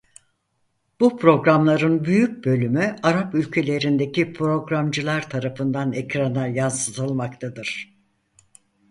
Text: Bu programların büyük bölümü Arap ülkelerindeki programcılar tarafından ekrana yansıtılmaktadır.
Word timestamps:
Bu 0.99 1.17
programların 1.17 2.03
büyük 2.05 2.45
bölümü 2.45 2.95
Arap 3.03 3.35
ülkelerindeki 3.35 4.33
programcılar 4.33 5.29
tarafından 5.29 5.93
ekrana 5.93 6.47
yansıtılmaktadır. 6.47 7.97